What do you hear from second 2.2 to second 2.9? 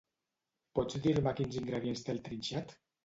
trinxat?